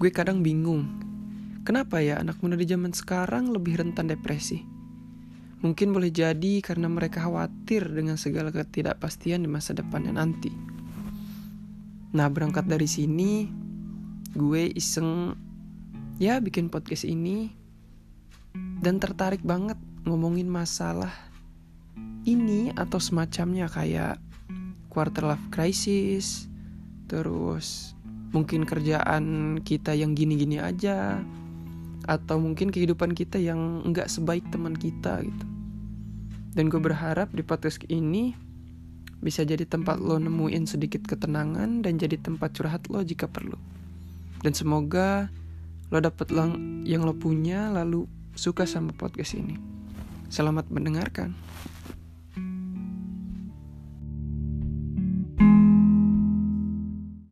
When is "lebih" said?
3.52-3.76